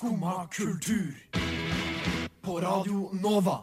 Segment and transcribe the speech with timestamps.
[0.00, 1.14] Skumma kultur.
[2.40, 3.58] På Radio Nova.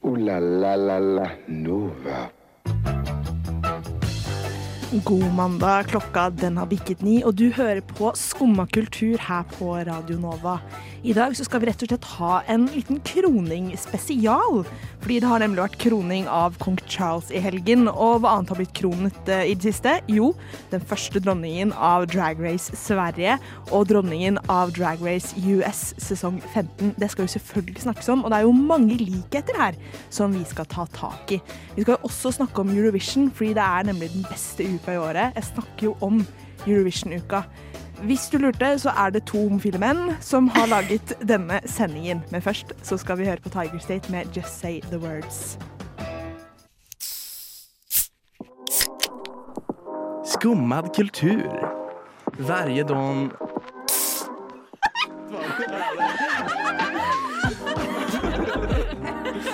[0.00, 2.28] O-la-la-la-la Nova.
[5.04, 9.74] God mandag, klokka den har bikket ni, og du hører på Skumma kultur her på
[9.84, 10.56] Radio Nova.
[11.04, 14.64] I dag så skal vi rett og slett ha en liten kroning spesial.
[15.00, 17.88] Fordi det har nemlig vært kroning av kong Charles i helgen.
[17.88, 19.96] Og hva annet har blitt kronet eh, i det siste?
[20.12, 20.32] Jo,
[20.72, 23.38] den første dronningen av Drag Race Sverige
[23.70, 26.92] og dronningen av Drag Race US sesong 15.
[27.00, 29.80] Det skal jo selvfølgelig snakkes om, og det er jo mange likheter her
[30.12, 31.40] som vi skal ta tak i.
[31.78, 35.36] Vi skal også snakke om Eurovision, fordi det er nemlig den beste uka i året.
[35.38, 36.20] Jeg snakker jo om
[36.66, 37.42] Eurovision-uka.
[38.02, 42.22] Hvis du lurte, så er det to homofile menn som har laget denne sendingen.
[42.30, 45.58] Men først så skal vi høre på Tiger State med Just Say The Words.
[50.24, 51.76] Skummad kultur.
[52.38, 53.30] Varje dag...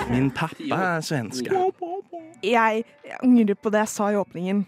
[0.09, 1.51] Min pappa er svenske.
[2.43, 2.83] Jeg
[3.23, 4.65] angrer på det jeg sa i åpningen.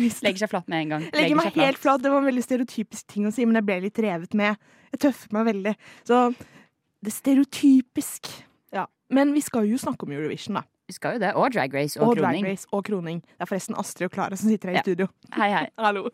[0.00, 1.06] Legger seg flatt med en gang.
[1.14, 2.02] Legger meg seg helt flat.
[2.04, 4.56] Det var en veldig stereotypisk ting å si, men jeg ble litt revet med.
[4.94, 5.74] Jeg tøffer meg veldig.
[6.08, 6.20] Så
[7.00, 8.30] det er stereotypisk.
[8.76, 8.86] Ja.
[9.12, 10.64] Men vi skal jo snakke om Eurovision, da.
[10.90, 11.32] Vi skal jo det.
[11.38, 12.46] Og Drag Race og, Og Drag kroning.
[12.50, 13.20] Race og kroning.
[13.22, 14.80] Det er forresten Astrid og Klara som sitter her Ja.
[14.80, 15.06] i studio.
[15.36, 15.66] Hei, hei.
[15.84, 16.08] Hallo.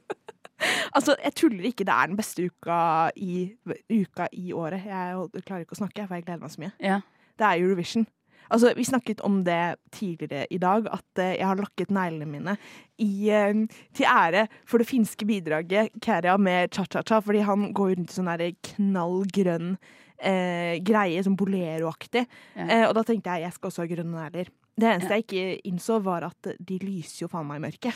[0.93, 1.85] altså, jeg tuller ikke.
[1.89, 3.55] Det er den beste uka i,
[3.93, 4.85] uka i året.
[4.85, 6.73] Jeg klarer ikke å snakke, for jeg gleder meg så mye.
[6.81, 7.01] Ja.
[7.37, 8.07] Det er Eurovision.
[8.51, 12.57] Altså, Vi snakket om det tidligere i dag, at eh, jeg har lakket neglene mine
[12.99, 13.53] i, eh,
[13.97, 18.57] til ære for det finske bidraget Kæria med cha-cha-cha, fordi han går rundt i sånn
[18.73, 19.77] knall grønn
[20.19, 22.27] eh, greie, sånn bolero-aktig.
[22.57, 22.67] Ja.
[22.69, 24.49] Eh, og da tenkte jeg jeg skal også ha grønne negler.
[24.77, 27.95] Det eneste jeg ikke innså, var at de lyser jo faen meg i mørket.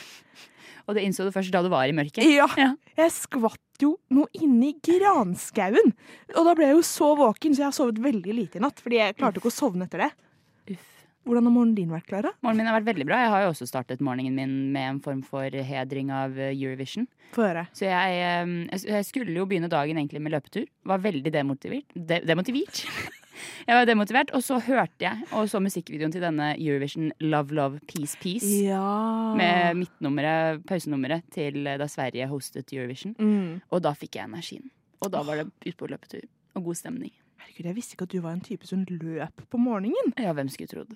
[0.89, 2.25] Og det innså du først da du var i mørket.
[2.25, 2.71] Ja, Ja.
[2.97, 5.93] jeg skvatt jo noe inni granskauen.
[6.35, 8.81] Og da ble jeg jo så våken, så jeg har sovet veldig lite i natt.
[8.81, 10.11] Fordi jeg klarte ikke å sovne etter det.
[10.69, 10.89] Uff.
[11.21, 12.31] Hvordan har morgenen din vært, Klara?
[12.41, 13.19] Morgenen min har vært veldig bra.
[13.21, 17.05] Jeg har jo også startet morgenen min med en form for hedring av eh, Eurovision.
[17.35, 17.67] Få høre.
[17.77, 20.65] Så jeg, eh, jeg jeg skulle jo begynne dagen egentlig med løpetur.
[20.89, 21.93] Var veldig demotivert.
[21.93, 22.85] De demotivert.
[23.65, 27.79] Jeg var demotivert, og så hørte jeg og så musikkvideoen til denne Eurovision Love Love
[27.89, 28.45] Peace Peace.
[28.67, 29.33] Ja.
[29.37, 33.15] Med midtnummeret, pausenummeret til eh, da Sverige hostet Eurovision.
[33.17, 33.61] mm.
[33.71, 34.69] Og da fikk jeg energien.
[35.01, 36.27] Og da var det ut på løpetur.
[36.59, 37.13] Og god stemning.
[37.41, 40.13] Herregud, jeg visste ikke at du var en type som løp på morgenen.
[40.21, 40.93] Ja, hvem skulle trodd.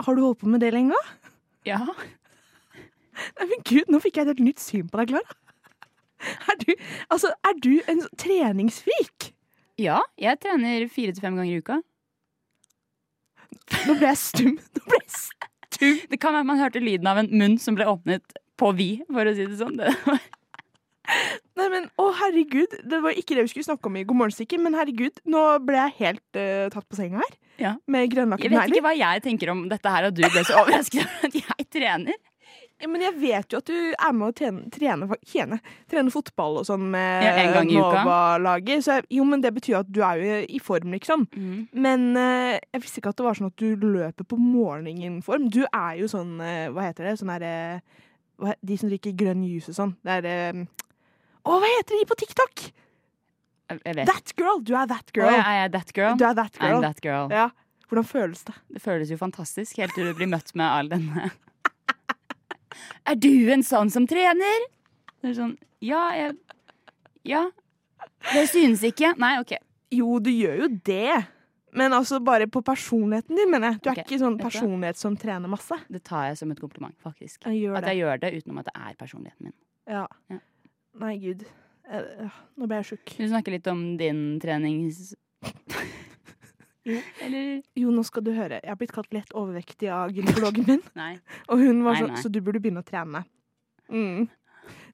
[0.00, 0.98] Har du holdt på med det lenge?
[1.66, 1.80] Ja.
[3.38, 5.38] Nei, men gud, nå fikk jeg et helt nytt syn på deg, Klara.
[6.50, 6.70] Er du,
[7.14, 9.32] altså, er du en treningsfrik?
[9.78, 11.78] ja, jeg trener fire til fem ganger i uka.
[13.86, 14.56] Nå ble jeg stum.
[14.58, 16.00] Nå ble jeg stum.
[16.10, 19.28] Det kan være man hørte lyden av en munn som ble åpnet på vi, for
[19.28, 19.78] å si det sånn.
[19.78, 20.18] Det var
[21.58, 24.62] Nei, men å herregud, det var ikke det vi skulle snakke om i God morgen-stikken,
[24.64, 27.36] men herregud, nå ble jeg helt uh, tatt på senga her.
[27.58, 27.74] Ja.
[27.90, 31.02] Med Jeg vet ikke hva jeg tenker om dette her, og du ble så overrasket
[31.02, 32.18] over at jeg trener.
[32.78, 35.56] Ja, men jeg vet jo at du er med å trene, trene, trene,
[35.90, 37.64] trene fotball og sånn med Ja.
[37.66, 38.84] Nova-laget.
[38.86, 41.26] Så jo, men det betyr at du er jo i form, liksom.
[41.74, 45.48] Men uh, jeg visste ikke at det var sånn at du løper på morgenen-form.
[45.50, 47.54] Du er jo sånn, uh, hva heter det, sånn derre
[48.38, 49.96] hva De som drikker grønn juice og sånn.
[50.06, 50.62] Det er
[51.48, 52.66] Å, hva heter de på TikTok?
[53.68, 54.04] Jeg vet.
[54.08, 54.60] That girl!
[54.64, 55.28] Du er that girl.
[55.28, 55.36] girl.
[55.36, 56.16] jeg er that girl?
[56.20, 56.78] Du er that girl.
[56.78, 57.32] I'm that girl.
[57.32, 57.48] Ja.
[57.88, 58.54] Hvordan føles det?
[58.74, 61.30] Det føles jo fantastisk, helt til du blir møtt med all denne
[63.08, 64.66] Er du en sånn som trener?
[65.22, 66.36] Det er sånn Ja, jeg
[67.28, 67.46] Ja.
[68.32, 69.14] Det synes ikke.
[69.20, 69.56] Nei, OK.
[69.94, 71.16] Jo, du gjør jo det.
[71.76, 73.80] Men altså bare på personligheten din, mener jeg.
[73.84, 75.76] Du er ikke sånn personlighet som trener masse.
[75.88, 77.40] Det tar jeg som et kompliment, faktisk.
[77.46, 79.56] Jeg At jeg gjør det utenom at det er personligheten min.
[79.88, 80.04] Ja.
[80.32, 80.40] Ja.
[80.98, 81.44] Nei, gud.
[81.88, 83.14] Eh, Nå ble jeg sjuk.
[83.18, 85.14] Vil du snakke litt om din trenings...
[86.88, 87.00] Jo.
[87.20, 88.62] Eller Jo, nå skal du høre.
[88.62, 90.84] Jeg har blitt kalt lett overvektig av gynekologen min.
[91.00, 91.18] Nei.
[91.52, 92.16] Og hun var sånn.
[92.22, 93.26] Så du burde begynne å trene.
[93.92, 94.28] Mm.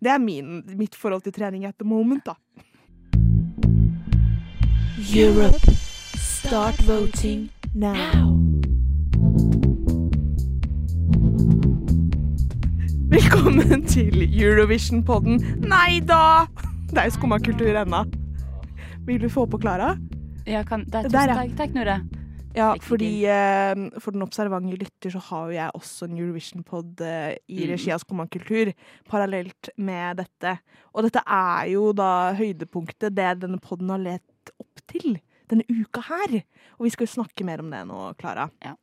[0.03, 2.35] Det er min, mitt forhold til trening at the moment, da.
[5.15, 5.77] Europe.
[6.19, 8.44] Start voting now.
[13.15, 15.37] Velkommen til Eurovision-podden.
[15.71, 16.49] Nei da!
[16.91, 18.01] Det er jo skumma kultur ennå.
[19.07, 19.93] Vil du få på Klara?
[20.51, 21.37] Ja, kan, det er tusen ja.
[21.39, 21.95] takk, takk Nore.
[22.59, 27.37] Ja, fordi eh, for den observante lytter så har jo jeg også en Eurovision-pod eh,
[27.47, 27.71] i Mm.
[27.77, 28.73] regi av Skumma kultur,
[29.07, 30.57] parallelt med dette.
[30.91, 35.21] Og dette er jo da høydepunktet det denne podden har lett opp til
[35.55, 36.41] denne uka her.
[36.81, 38.51] Og vi skal jo snakke mer om det nå, Klara.
[38.65, 38.75] Ja.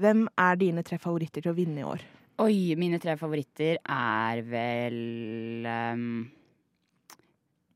[0.00, 2.00] Hvem er dine tre favoritter til å vinne i år?
[2.42, 6.24] Oi, mine tre favoritter er vel um,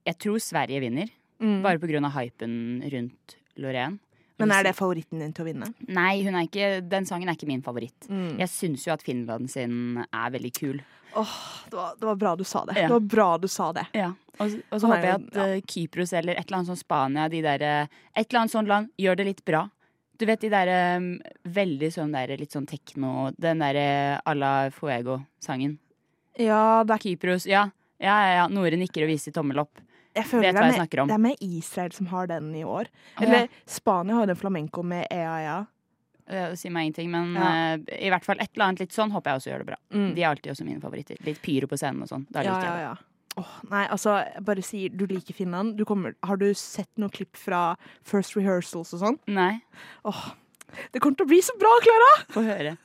[0.08, 1.12] Jeg tror Sverige vinner.
[1.38, 1.60] Mm.
[1.62, 3.99] Bare av hypen rundt Loreen.
[4.38, 5.69] Men er det favoritten din til å vinne?
[5.90, 8.06] Nei, hun er ikke, den sangen er ikke min favoritt.
[8.10, 8.38] Mm.
[8.38, 10.78] Jeg syns jo at Finland sin er veldig kul.
[11.19, 11.38] Åh,
[11.70, 12.76] det, var, det var bra du sa det.
[12.78, 12.87] Ja.
[12.87, 13.87] Det var bra du sa det.
[13.99, 14.12] Ja.
[14.38, 15.62] Og, og så er håper jeg at ja.
[15.72, 18.93] Kypros eller et eller annet sånn Spania, de der, eh, et eller annet sånt land,
[19.00, 19.64] gjør det litt bra.
[20.19, 20.79] Du vet de derre
[21.44, 25.79] veldig sånn der, litt sånn tekno Den derre à la Fuego-sangen.
[26.38, 27.69] Ja, back Kypros, ja.
[27.99, 28.49] Ja, ja, ja.
[28.50, 29.79] Nore nikker og viser tommel opp.
[30.15, 31.09] jeg føler Vet hva jeg snakker om.
[31.09, 32.87] det er med Israel som har den i år.
[33.20, 33.49] Eller ja.
[33.67, 35.67] Spania har den flamenco med EAEA.
[36.29, 37.76] Eh, Det sier meg ingenting, men Ja.
[37.76, 39.76] uh, i hvert fall et eller annet litt sånn håper jeg også gjør det bra.
[39.94, 40.14] Mm.
[40.14, 41.17] De er alltid også mine favoritter.
[41.25, 42.26] Litt pyro på scenen og sånn.
[42.31, 43.05] Da Ja, liker ja, jeg det.
[43.38, 45.76] Åh, nei, altså, jeg bare sier du liker Finland.
[45.79, 47.76] Du kommer, har du sett noen klipp fra
[48.06, 49.19] First Rehearsals og sånn?
[49.31, 49.61] Nei,
[50.08, 50.31] Åh,
[50.93, 52.12] det kommer til å bli så bra, Klara!
[52.35, 52.76] få høre.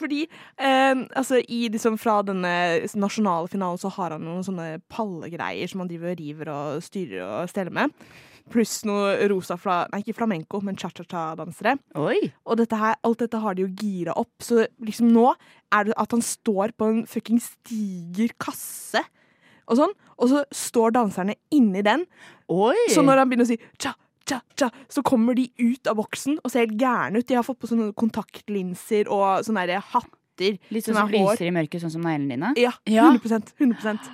[0.00, 2.50] Fordi eh, altså, i liksom, fra denne
[2.98, 7.22] nasjonale finalen så har han noen sånne pallegreier som han driver og river og styrer
[7.24, 7.94] og steller med.
[8.50, 9.84] Pluss noe rosa fla...
[9.92, 11.76] Nei, ikke flamenco, men cha-cha-cha-dansere.
[12.42, 15.28] Og dette her, alt dette har de jo gira opp, så liksom nå
[15.70, 19.04] er det at han står på en fuckings diger kasse
[19.70, 22.02] og sånn, og så står danserne inni den.
[22.50, 22.74] Oi!
[22.90, 23.92] Så når han begynner å si tja,
[24.26, 27.28] tja, tja, så kommer de ut av boksen og ser helt gærne ut.
[27.28, 30.58] De har fått på sånne kontaktlinser og sånne der hatter.
[30.72, 32.52] Litt sånn som er lyser i mørket, sånn som neglene dine?
[32.60, 33.10] Ja, Ja.
[33.12, 34.10] 100% 100%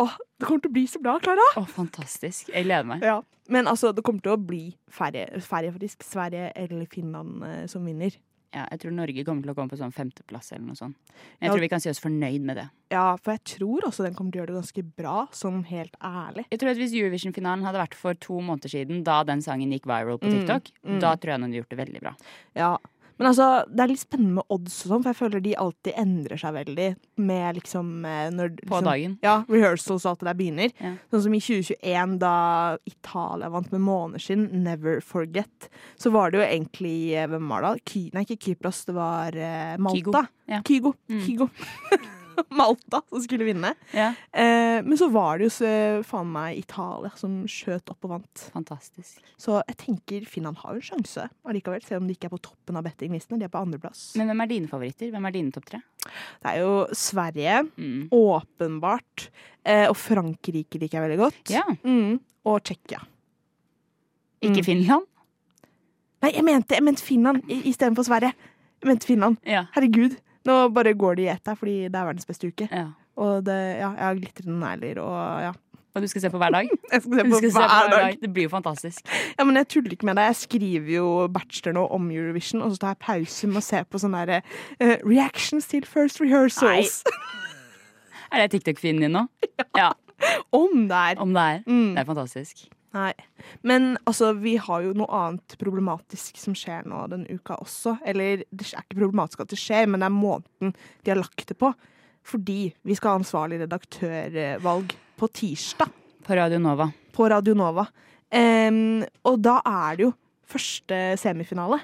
[0.00, 1.44] Åh, det kommer til å bli så bra, Klara.
[1.58, 2.48] Åh, fantastisk.
[2.54, 3.02] Jeg gleder meg.
[3.04, 3.18] Ja.
[3.50, 6.04] Men altså, det kommer til å bli Sverige faktisk.
[6.06, 8.14] Sverige eller Finland eh, som vinner.
[8.52, 10.96] Ja, jeg tror Norge kommer til å komme på sånn femteplass eller noe sånt.
[11.38, 11.52] Men jeg Ja.
[11.54, 12.68] tror vi kan si oss fornøyd med det.
[12.90, 15.94] Ja, for jeg tror også den kommer til å gjøre det ganske bra, sånn helt
[16.02, 16.46] ærlig.
[16.50, 19.86] Jeg tror at Hvis Eurovision-finalen hadde vært for to måneder siden, da den sangen gikk
[19.86, 21.00] viral på Mm, TikTok, mm.
[21.00, 22.16] da tror jeg den hadde gjort det veldig bra.
[22.56, 22.76] Ja.
[23.20, 25.98] Men altså, det er litt spennende med odds og sånn, for jeg føler de alltid
[26.00, 26.86] endrer seg veldig
[27.20, 29.16] med liksom eh, når, På liksom, dagen.
[29.26, 30.72] Ja, rehearsals og alt det der begynner.
[30.80, 30.92] Ja.
[31.12, 32.36] Sånn som i 2021, da
[32.88, 35.68] Italia vant med Måneskinn, Never Forget,
[36.00, 37.74] så var det jo egentlig eh, Hvem var det?
[37.90, 40.00] Ky nei, ikke Kypros, det var eh, Malta.
[40.00, 40.24] Kygo.
[40.50, 40.62] Ja.
[40.64, 40.96] Kygo.
[41.12, 41.20] Mm.
[41.28, 41.50] Kygo.
[42.60, 43.72] Malta som skulle vinne.
[43.94, 44.10] Ja.
[44.32, 45.70] Eh, men så var det jo så,
[46.06, 48.44] faen meg Italia som skjøt opp og vant.
[48.54, 49.20] Fantastisk.
[49.40, 52.76] Så jeg tenker Finland har en sjanse allikevel, selv om de ikke er på toppen
[52.80, 53.38] av bettinglistene.
[53.40, 54.14] De er på andreplass.
[54.20, 55.10] Men hvem er dine favoritter?
[55.14, 55.82] Hvem er dine topp tre?
[56.06, 58.08] Det er jo Sverige, Mm.
[58.12, 59.28] åpenbart.
[59.64, 61.50] Eh, og Frankrike liker jeg veldig godt.
[61.52, 61.64] Ja.
[61.84, 62.18] Mm.
[62.48, 63.00] Og Tsjekkia.
[64.42, 64.64] Ikke Mm.
[64.64, 65.06] Finland?
[66.22, 68.32] Nei, jeg mente, jeg mente Finland istedenfor Sverige.
[68.82, 69.36] Jeg mente Finland.
[69.44, 69.66] Ja.
[69.74, 70.16] Herregud.
[70.48, 72.68] Nå bare går det i ett her, fordi det er verdens beste uke.
[72.72, 72.86] ja.
[73.20, 75.50] Og det, ja, jeg har glitrende negler og ja.
[75.90, 76.68] Og du skal se på hver dag?
[76.92, 78.14] Jeg skal se på skal se på hver dag.
[78.22, 79.08] Det blir jo fantastisk.
[79.36, 80.28] Ja, men jeg tuller ikke med deg.
[80.30, 83.80] Jeg skriver jo bachelor nå om Eurovision, og så tar jeg pause med å se
[83.90, 84.46] på sånne der,
[84.80, 87.02] uh, reactions til first rehearsals.
[87.10, 87.50] Nei.
[88.30, 89.26] Er det TikTok-fienden din nå?
[89.82, 89.90] Ja.
[90.54, 91.18] Om der.
[91.18, 91.62] Om det er.
[91.66, 91.90] Mm.
[91.96, 92.68] Det er fantastisk.
[92.96, 93.12] Nei.
[93.62, 97.96] Men altså, vi har jo noe annet problematisk som skjer nå denne uka også.
[98.08, 101.46] Eller det er ikke problematisk at det skjer, men det er måten de har lagt
[101.46, 101.70] det på.
[102.26, 105.92] Fordi vi skal ha ansvarlig redaktørvalg på tirsdag
[106.26, 106.90] På Radio Nova.
[107.12, 107.86] på Radio Nova.
[108.30, 110.12] Um, og da er det jo
[110.50, 111.80] første semifinale.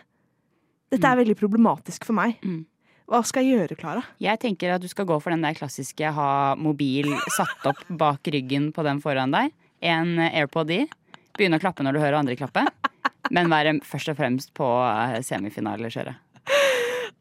[0.93, 2.37] Dette er veldig problematisk for meg.
[2.47, 2.65] Mm.
[3.07, 4.03] Hva skal jeg gjøre, Klara?
[4.23, 8.27] Jeg tenker at du skal gå for den der klassiske ha mobil satt opp bak
[8.35, 9.55] ryggen på den foran deg.
[9.85, 10.85] En AirPod i.
[11.37, 12.65] Begynne å klappe når du hører andre klappe.
[13.35, 16.23] Men være først og fremst på eh, semifinalekjøret.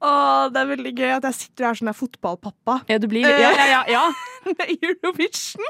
[0.06, 0.12] Å,
[0.54, 3.50] det er veldig gøy at jeg sitter her som er fotballpappa Ja, du blir Ja,
[3.56, 3.84] ja, ja.
[3.90, 4.02] ja.
[4.52, 5.64] med Eurovision.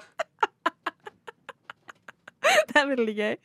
[2.70, 3.36] Det er veldig gøy,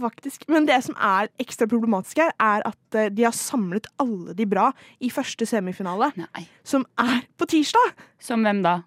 [0.00, 0.46] faktisk.
[0.48, 4.46] Men det som er ekstra problematisk her, er at eh, de har samlet alle de
[4.48, 4.70] bra
[5.04, 6.46] i første semifinale, Nei.
[6.64, 7.92] som er på tirsdag.
[8.22, 8.78] Som hvem da?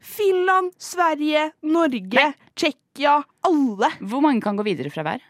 [0.00, 2.26] Finland, Sverige, Norge,
[2.56, 3.18] Tsjekkia.
[3.46, 3.90] Alle.
[4.00, 5.20] Hvor mange kan gå videre fra hver?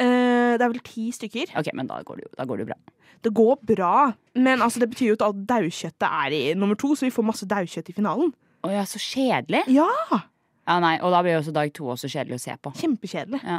[0.00, 1.52] Eh, det er vel ti stykker.
[1.58, 2.78] Ok, men da går det jo da går det jo bra.
[3.22, 3.90] Det går bra,
[4.34, 7.26] men altså, det betyr jo at alt daukjøttet er i nummer to, så vi får
[7.28, 8.32] masse daukjøtt i finalen.
[8.66, 9.64] Å ja, så kjedelig.
[9.74, 9.88] Ja,
[10.62, 12.70] Ja, nei, Og da blir jo også dag to også kjedelig å se på.
[12.78, 13.40] kjempekjedelig.
[13.42, 13.58] Ja.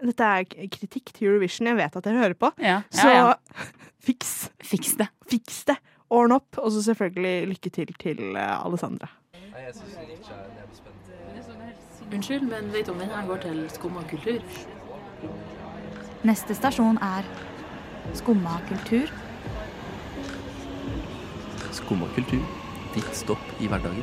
[0.00, 1.66] Dette er kritikk til Eurovision.
[1.68, 2.52] Jeg vet at dere hører på.
[2.62, 3.66] Ja, Så ja, ja.
[4.06, 5.08] fiks, Fiks det.
[5.28, 5.76] fiks det.
[6.08, 6.56] Ordne opp.
[6.62, 8.22] Og så selvfølgelig lykke til til
[9.68, 11.68] eh, spennende.
[12.12, 14.40] Unnskyld, men vet du om denne går til Skumma kultur?
[16.24, 17.26] Neste stasjon er
[18.16, 19.10] Skumma kultur.
[21.76, 22.42] Skumma kultur.
[22.94, 24.02] Ditt stopp i hverdagen.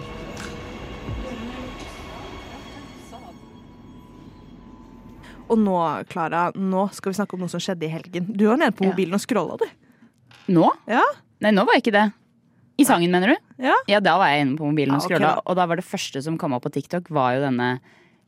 [5.45, 5.75] Og nå,
[6.09, 8.31] Klara, nå skal vi snakke om noe som skjedde i helgen.
[8.33, 8.91] Du var nede på Ja.
[8.91, 9.65] mobilen og scrolla, du.
[10.53, 10.71] Nå?
[10.87, 11.03] Ja.
[11.41, 12.05] Nei, nå var jeg ikke det.
[12.77, 13.35] I sangen, mener du?
[13.63, 13.75] Ja.
[13.87, 15.35] Ja, da var jeg inne på mobilen og scrolla.
[15.37, 17.79] okay, og da var det første som kom opp på TikTok, var jo denne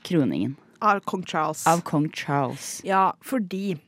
[0.08, 0.56] kroningen.
[0.82, 1.66] Av kong Charles.
[1.68, 2.82] av kong Charles.
[2.86, 3.80] Ja, fordi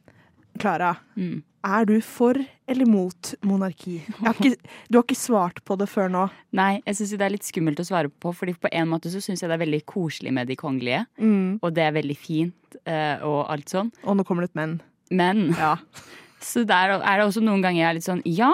[0.60, 1.44] Klara, Mm.
[1.64, 2.34] er du for
[2.68, 4.02] eller mot monarki?
[4.20, 4.58] Har ikke,
[4.90, 6.30] du har ikke svart på det før nå.
[6.52, 9.22] Nei, jeg syns det er litt skummelt å svare på, Fordi på en måte så
[9.22, 11.06] syns jeg det er veldig koselig med de kongelige.
[11.22, 11.60] Mm.
[11.64, 13.92] Og det er veldig fint eh, og alt sånn.
[14.04, 14.82] Og nå kommer det et men.
[15.12, 15.78] Men Ja.
[16.42, 18.52] så der er det også noen ganger jeg er litt sånn Ja!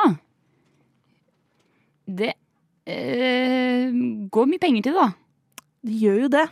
[2.16, 2.32] Det
[2.92, 3.90] eh,
[4.32, 5.62] går mye penger til det, da.
[5.86, 6.46] Det gjør jo det.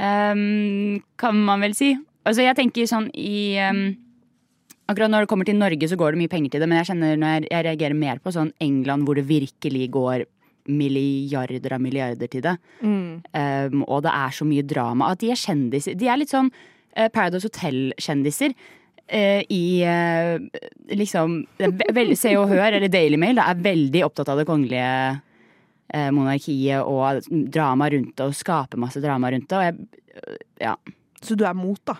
[0.00, 1.92] Um, kan man vel si.
[2.24, 3.90] Altså, jeg tenker sånn i um,
[4.90, 6.88] Akkurat når det kommer til Norge, så går det mye penger til det, men jeg
[6.88, 10.24] kjenner når jeg, jeg reagerer mer på sånn England, hvor det virkelig går
[10.66, 12.56] milliarder av milliarder til det.
[12.82, 13.22] Mm.
[13.30, 15.12] Um, og det er så mye drama.
[15.14, 15.94] At de er kjendiser.
[15.98, 18.56] De er litt sånn uh, Paradise Hotel-kjendiser.
[19.10, 20.60] Eh, I eh,
[20.96, 21.42] liksom
[22.18, 24.92] Se og Hør, eller Daily Mail, da, er veldig opptatt av det kongelige
[25.94, 29.64] eh, monarkiet og drama rundt det, og skaper masse drama rundt det.
[29.68, 30.76] Jeg, ja.
[31.20, 31.98] Så du er mot, da?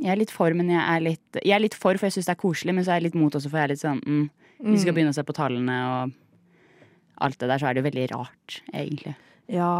[0.00, 2.30] Jeg er litt for, men jeg er litt, jeg er litt for, for jeg syns
[2.30, 4.00] det er koselig, men så er jeg litt mot også, for jeg er litt sånn
[4.00, 4.22] mm,
[4.70, 6.14] vi skal begynne å se på tallene og
[7.24, 9.12] alt det der, så er det jo veldig rart, egentlig.
[9.50, 9.72] Ja,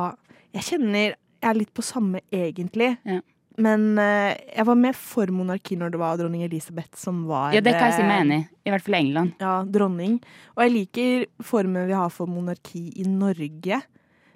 [0.56, 2.90] jeg kjenner Jeg er litt på samme, egentlig.
[3.08, 3.22] Ja.
[3.60, 7.60] Men eh, jeg var med for monarki når det var dronning Elisabeth som var Ja,
[7.64, 8.48] det kan jeg si meg eh, enig i.
[8.66, 9.34] I hvert fall i England.
[9.42, 10.16] Ja, dronning.
[10.56, 13.82] Og jeg liker formen vi har for monarki i Norge.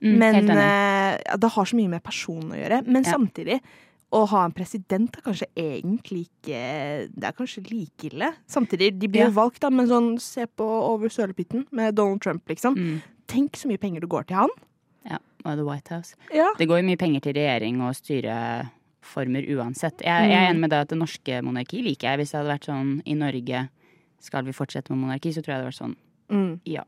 [0.05, 2.83] Mm, men eh, det har så mye med person å gjøre.
[2.87, 3.15] Men Ja.
[3.17, 3.61] samtidig,
[4.15, 6.59] å ha en president er kanskje egentlig ikke
[7.11, 8.29] Det er kanskje like ille.
[8.47, 9.27] Samtidig, de blir Ja.
[9.31, 12.77] jo valgt, da, men sånn se på over sølepytten med Donald Trump, liksom.
[12.77, 13.03] Mm.
[13.27, 14.51] Tenk så mye penger det går til han.
[15.09, 16.15] Ja, og The White House.
[16.33, 16.53] Ja.
[16.59, 17.95] Det går jo mye penger til regjering og
[19.05, 20.01] styreformer uansett.
[20.03, 22.19] Jeg, jeg er enig med deg at det norske monarkiet liker jeg.
[22.23, 23.69] Hvis det hadde vært sånn i Norge
[24.25, 25.97] skal vi fortsette med monarki, så tror jeg det hadde vært sånn
[26.33, 26.55] Mm.
[26.65, 26.83] ja.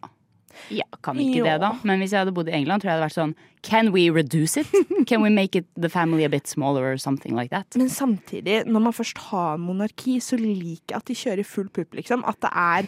[0.75, 1.45] Ja, kan ikke jo.
[1.47, 1.73] det, da?
[1.87, 3.37] Men hvis jeg hadde bodd i England, tror jeg det hadde vært sånn
[3.67, 4.69] Can we reduce it?
[5.09, 7.67] Can we make it the family a bit smaller or something like that?
[7.75, 11.97] Men samtidig, når man først har monarki, så liker jeg at de kjører full pupp,
[11.99, 12.23] liksom.
[12.31, 12.87] At det er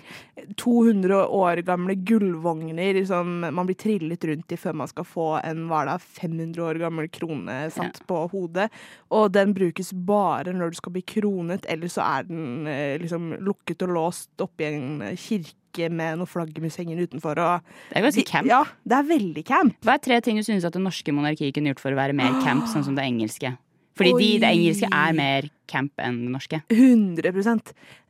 [0.60, 5.66] 200 år gamle gullvogner som man blir trillet rundt i før man skal få en
[5.70, 8.68] hva er 500 år gammel krone satt på hodet.
[9.10, 13.32] Og den brukes bare når du skal bli kronet, eller så er den eh, liksom
[13.42, 17.38] lukket og låst oppi en kirke med noen flaggermushenger utenfor.
[17.38, 18.50] Og Det er ganske camp.
[18.50, 19.78] Ja, det er veldig camp.
[19.86, 22.16] Hva er tre ting du synes at det norske monarkiet kunne gjort for å være
[22.18, 23.54] mer camp, sånn som det engelske?
[23.98, 26.62] Fordi de, det engelske er mer camp enn det norske.
[26.74, 27.32] 100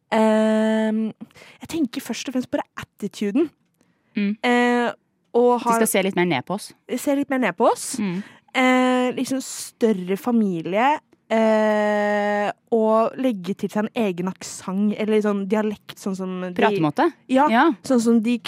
[0.08, 1.12] Uh,
[1.60, 3.50] Jeg tenker først og fremst på det attituden.
[4.16, 4.30] Mm.
[4.40, 4.88] Uh,
[5.36, 6.70] og De skal se litt mer ned på oss.
[6.96, 7.98] Se litt mer ned på oss.
[8.00, 8.22] Mm.
[8.56, 10.94] Uh, liksom større familie.
[11.28, 17.10] Eh, og legge til seg en egen aksent, eller sånn dialekt, sånn som de, Pratemåte.
[17.28, 17.66] Ja, Ja.
[17.84, 18.38] sånn som de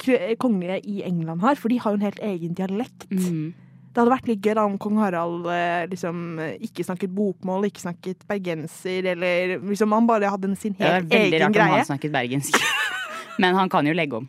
[0.41, 3.07] kongelige i England har, for de har jo en helt egen dialekt.
[3.11, 3.53] Mm.
[3.93, 7.83] Det hadde vært litt gøy da om kong Harald eh, liksom ikke snakket bokmål, ikke
[7.83, 11.31] snakket bergenser, eller liksom han bare hadde sin helt egen greie.
[11.31, 12.61] Det er veldig rart om han snakket bergensk.
[13.43, 14.29] Men han kan jo legge om.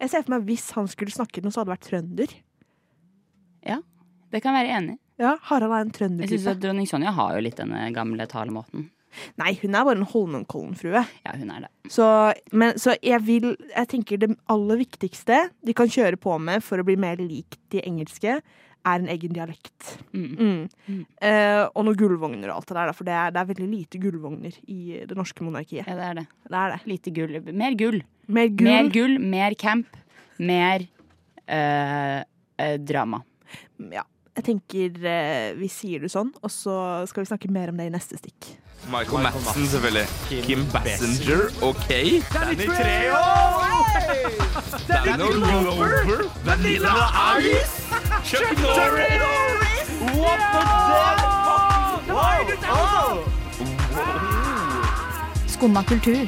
[0.00, 2.34] Jeg ser for meg hvis han skulle snakket noe, så hadde det vært trønder.
[3.64, 3.78] Ja,
[4.32, 4.94] Det kan jeg være enig.
[4.98, 4.98] i.
[5.22, 6.50] Ja, Harald er en Jeg synes trøndertype.
[6.56, 8.90] at Dronning Sonja har jo litt denne gamle talemåten.
[9.36, 11.02] Nei, hun er bare en Holmenkollen-frue.
[11.26, 11.70] Ja, hun er det.
[11.92, 12.06] Så,
[12.56, 16.80] men, så jeg vil Jeg tenker det aller viktigste de kan kjøre på med for
[16.80, 18.38] å bli mer lik de engelske,
[18.82, 19.92] er en egen dialekt.
[20.10, 20.30] Mm.
[20.32, 20.62] Mm.
[20.88, 21.02] Mm.
[21.22, 24.00] Eh, og noen gullvogner og alt det der, for det er, det er veldig lite
[24.02, 25.86] gullvogner i det norske monarkiet.
[25.86, 26.24] Ja, det er det.
[26.48, 26.80] Det er det.
[26.90, 27.36] Lite gull.
[27.52, 28.00] Mer gull.
[28.26, 28.70] Mer gull.
[28.72, 30.00] Mer gull, mer camp,
[30.42, 30.86] mer
[31.46, 32.24] eh,
[32.58, 33.22] eh, drama.
[33.92, 34.02] Ja.
[34.32, 36.74] Jeg tenker eh, vi sier det sånn, og så
[37.10, 38.54] skal vi snakke mer om det i neste stikk.
[38.90, 40.06] Michael Madsen, selvfølgelig.
[40.46, 41.88] Kim Bassinger, OK.
[42.32, 43.20] Danny Treho!
[44.88, 46.24] Danny Glover.
[46.48, 46.94] Vanilla
[47.44, 47.76] Ice.
[48.24, 49.92] Chuck Norris.
[50.16, 51.20] What the fuck?
[52.08, 53.22] Wow!
[55.46, 56.24] Skumma kultur.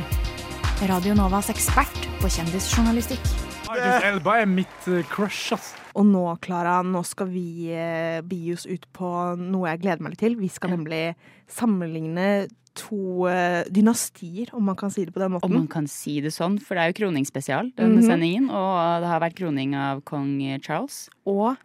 [0.88, 3.53] Radio Novas ekspert på kjendisjournalistikk.
[3.76, 5.75] Idris Elba er mitt eh, crush, ass.
[5.95, 10.14] Og nå, Klara, nå skal vi eh, bi oss ut på noe jeg gleder meg
[10.14, 10.37] litt til.
[10.40, 11.14] Vi skal nemlig
[11.50, 15.47] sammenligne to eh, dynastier, om man kan si det på den måten.
[15.47, 18.09] Om man kan si det sånn, for det er jo kroningsspesial, denne Mhm.
[18.09, 18.49] sendingen.
[18.50, 21.09] Og det har vært kroning av kong Charles.
[21.26, 21.57] Og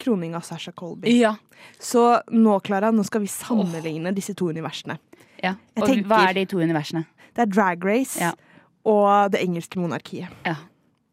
[0.00, 1.12] kroning av Sasha Colby.
[1.20, 1.34] Ja.
[1.78, 4.98] Så nå, Klara, nå skal vi sammenligne disse to universene.
[5.42, 5.54] ja.
[5.76, 7.04] Og tenker- hva er de to universene?
[7.34, 8.32] Det er Drag Race Ja.
[8.86, 10.28] og det engelske monarkiet.
[10.46, 10.56] Ja.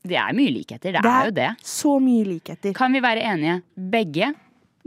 [0.07, 0.91] Det er mye likheter.
[0.95, 1.49] Det, Det er jo det.
[1.63, 2.73] Så mye likheter.
[2.73, 3.61] Kan vi være enige?
[3.77, 4.31] Begge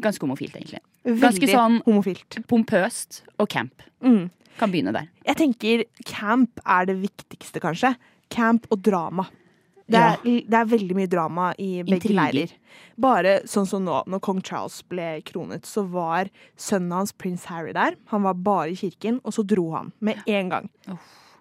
[0.02, 0.80] ganske homofilt, egentlig.
[1.04, 2.40] Ganske sånn- homofilt.
[2.49, 3.83] Pompøst og camp.
[4.02, 4.30] Mm.
[4.59, 5.09] Kan begynne der.
[5.26, 7.94] Jeg tenker camp er det viktigste, kanskje.
[8.30, 9.26] Camp og drama.
[9.87, 12.33] Det er, det er veldig mye drama i begge Intriger.
[12.33, 12.52] leirer.
[12.99, 17.73] Bare sånn som nå, når kong Charles ble kronet, så var sønnen hans prins Harry
[17.76, 17.94] der.
[18.06, 20.71] Han var bare i kirken, og så dro han med en gang.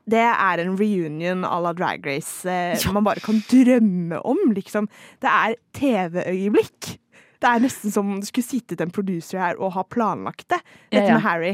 [0.10, 4.90] Det er en reunion à la Drag Race eh, man bare kan drømme om, liksom.
[5.24, 6.98] Det er TV-øyeblikk.
[7.44, 10.60] Det er nesten som om det skulle sittet en producer her og ha planlagt det,
[10.92, 11.14] dette Ja, ja.
[11.18, 11.54] med Harry.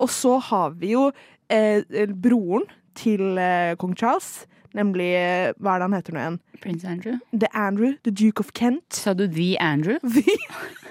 [0.00, 1.10] Og så har vi jo
[1.52, 2.64] eh, broren
[2.96, 6.38] til eh, kong Charles, nemlig eh, Hva er det han heter nå igjen?
[6.60, 7.16] Prins Andrew.
[7.32, 8.84] The Andrew, the Duke of Kent.
[8.96, 9.96] Sa du The Andrew?
[10.04, 10.24] The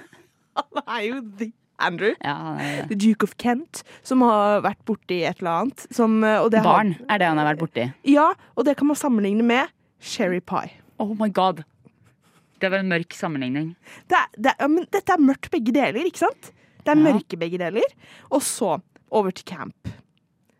[0.57, 2.13] Han er jo The Andrew.
[2.23, 2.35] Ja,
[2.89, 5.85] The Duke of Kent, som har vært borti et eller annet.
[5.95, 7.93] Som, eh, det har- Barn er det han har vært borti.
[8.03, 9.67] Ja, og det kan man sammenligne med
[9.99, 10.71] Sherry Pie.
[10.99, 11.63] Oh my god.
[12.59, 13.75] Det var en mørk sammenligning.
[14.09, 16.51] Det er, det er, ja, men dette er mørkt begge deler, ikke sant?
[16.83, 17.13] Det er Ja.
[17.13, 17.83] mørke begge deler.
[18.31, 18.81] Og så
[19.11, 19.75] over til camp.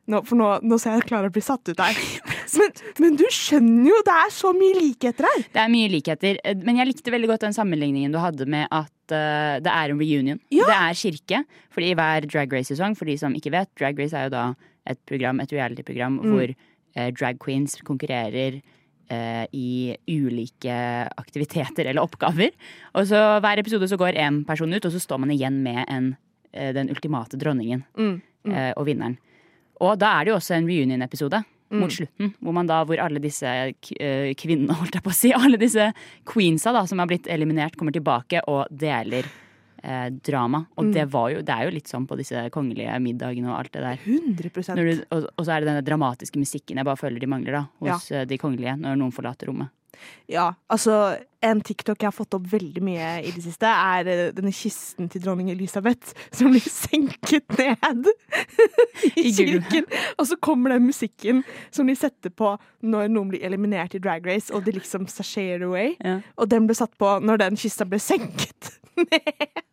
[0.10, 1.94] Nå, for nå, nå ser jeg Klara bli satt ut der.
[2.58, 5.44] Men, men du skjønner jo, det er så mye likheter her.
[5.54, 8.66] Det er mye likheter, eh, men jeg likte veldig godt den sammenligningen du hadde med
[8.74, 10.40] at eh, det er en reunion.
[10.52, 10.66] Ja.
[10.70, 11.44] Det er kirke.
[11.72, 14.44] Fordi i hver Drag Race-sesong, for de som ikke vet, Drag Race er jo da
[14.90, 16.30] et program, et reality-program Mm.
[16.34, 16.50] hvor
[16.98, 18.62] uh, drag queens konkurrerer
[19.12, 20.74] uh, i ulike
[21.18, 22.50] aktiviteter eller oppgaver.
[22.96, 25.86] Og så hver episode så går én person ut, og så står man igjen med
[25.88, 26.16] en,
[26.54, 28.74] den ultimate dronningen Mm, mm.
[28.78, 29.18] og vinneren.
[29.82, 31.82] Og da er det jo også en reunion-episode Mm.
[31.84, 35.30] mot slutten, hvor man da, hvor alle disse eh, kvinnene, holdt jeg på å si,
[35.38, 35.92] alle disse
[36.26, 39.28] queensa da, som har blitt eliminert, kommer tilbake og deler
[39.84, 40.64] eh, drama.
[40.78, 40.94] Og Mm.
[40.96, 43.84] det, var jo, det er jo litt sånn på disse kongelige middagene og alt det
[43.86, 44.00] der.
[44.04, 47.30] 100 Når du, og, og så er det denne dramatiske musikken jeg bare føler de
[47.30, 48.26] mangler da, hos ja.
[48.26, 49.70] de kongelige når noen forlater rommet.
[50.30, 54.24] Ja, altså En TikTok jeg har fått opp veldig mye i det siste, er eh,
[54.36, 58.10] denne kisten til dronning Elisabeth som blir senket ned
[59.24, 59.88] i kirken.
[60.18, 64.28] Og så kommer den musikken som de setter på når noen blir eliminert i Drag
[64.28, 65.96] Race, og de liksom sashay away.
[66.04, 66.20] Ja.
[66.36, 68.76] Og den ble satt på når den kista ble senket.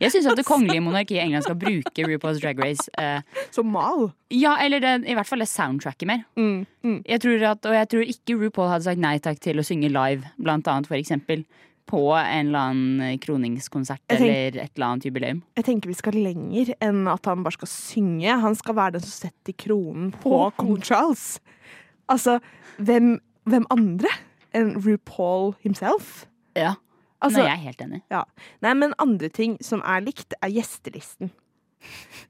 [0.00, 2.88] Jeg syns at det kongelige monarkiet i England skal bruke RuPaul's Drag Race.
[2.98, 3.20] Eh,
[3.54, 4.10] Som mal.
[4.30, 6.24] ja, eller det, i hvert fall det soundtracket mer.
[6.36, 6.98] Mm, mm.
[7.06, 9.88] Jeg tror at, og jeg tror ikke RuPaul hadde sagt nei takk til å synge
[9.92, 11.44] live, blant annet for eksempel.
[11.86, 15.42] På en eller annen kroningskonsert Jeg tenk- eller et eller annet jubileum.
[15.54, 18.40] Jeg tenker vi skal lenger enn at han bare skal synge.
[18.42, 21.38] Han skal være den som setter kronen på kong Charles.
[22.10, 22.40] Altså,
[22.82, 24.10] hvem, hvem andre
[24.52, 26.24] enn RuPaul himself?
[26.58, 26.74] Ja.
[27.24, 28.02] Altså, Nei, jeg er helt enig.
[28.12, 28.22] ja.
[28.64, 31.30] Nei, men andre ting som er likt, er gjestelisten.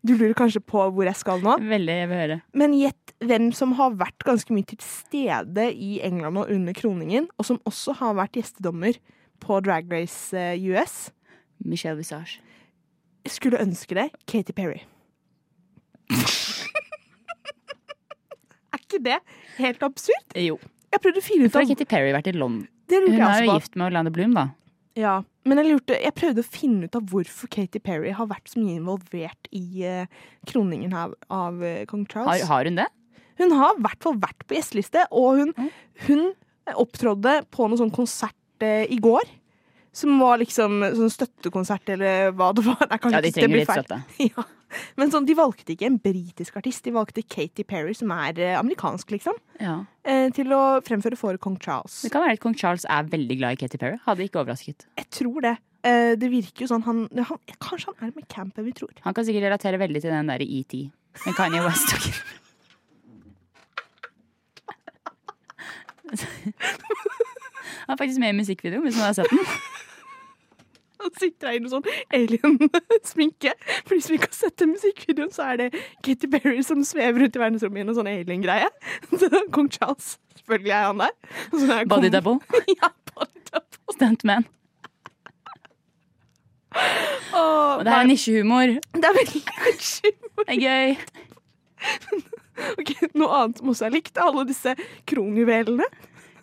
[0.06, 1.56] Du lurer kanskje på hvor jeg skal nå?
[1.64, 2.38] Veldig, jeg vil høre.
[2.54, 7.28] Men gjett hvem som har vært ganske mye til stede i England og under kroningen,
[7.38, 8.98] og som også har vært gjestedommer
[9.42, 11.10] på Drag Race eh, US.
[11.64, 12.40] Michelle Visage.
[13.24, 14.10] Jeg skulle ønske det.
[14.28, 14.84] Katy Perry.
[18.72, 19.18] er ikke det
[19.58, 20.36] helt absurd?
[20.38, 20.60] Jo.
[20.92, 22.68] Jeg prøvde å finne ut om av har Katy Perry vært i London?
[22.92, 24.46] Hun er jo gift med Orlando Bloom, da.
[24.96, 28.48] Ja, men jeg, lurte, jeg prøvde å finne ut av hvorfor Katy Perry har vært
[28.50, 30.08] så mye involvert i eh,
[30.48, 32.46] kroningen av, av eh, kong Har, Charles.
[32.48, 32.86] har hun det?
[33.36, 35.70] Hun har i hvert fall vært på gjesteliste, og hun,
[36.06, 36.22] hun
[36.72, 39.28] opptrådde på noen sånn konsert eh, i går.
[39.96, 42.82] Som var liksom sånn støttekonsert, eller hva det var.
[42.90, 44.02] Nei, Ja, de trenger litt støtte.
[44.28, 44.44] Ja.
[44.98, 48.56] Men sånn, de valgte ikke en britisk artist, de valgte Katy Perry, som er eh,
[48.58, 49.76] amerikansk, liksom, Ja.
[50.04, 52.00] eh, til å fremføre for kong Charles.
[52.02, 53.96] Det kan være at kong Charles er veldig glad i Katy Perry.
[54.04, 54.84] Hadde ikke overrasket.
[54.98, 55.54] Jeg tror det.
[55.86, 58.90] Eh, det virker jo sånn han, han Kanskje han er med camp enn vi tror.
[59.06, 60.74] Han kan sikkert relatere veldig til den der ET.
[61.24, 61.94] Den Kanye West.
[67.86, 69.38] Han er faktisk med i musikkvideo, hvis man har sett den.
[71.04, 73.52] Han sitter her i noe sånn alien-sminke.
[73.86, 75.68] For de som ikke har sett den musikkvideoen, så er det
[76.06, 78.70] Katy Perry som svever rundt i verdensrommet i noe sånn alien-greie.
[79.20, 81.14] Så Kong Charles, selvfølgelig er han der.
[81.52, 82.38] Sånn er Body double.
[82.78, 83.80] Ja, body double.
[83.96, 84.48] Stuntman.
[87.36, 88.74] Og det er nisjehumor.
[88.96, 90.44] det er veldig nisjehumor.
[90.44, 90.96] Det er gøy.
[92.80, 94.72] Ok, Noe annet som også er likt, er alle disse
[95.08, 95.86] kronjuvelene.